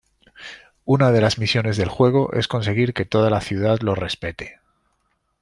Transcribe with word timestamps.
Una 0.83 1.11
de 1.11 1.21
las 1.21 1.37
misiones 1.37 1.77
del 1.77 1.87
juego 1.87 2.33
es 2.33 2.47
conseguir 2.47 2.95
que 2.95 3.05
toda 3.05 3.29
la 3.29 3.39
ciudad 3.39 3.81
lo 3.81 3.93
respete. 3.93 4.59